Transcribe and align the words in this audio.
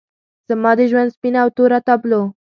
زما 0.49 0.71
د 0.77 0.81
ژوند 0.91 1.13
سپینه 1.15 1.39
او 1.43 1.49
توره 1.57 1.79
تابلو 1.87 2.21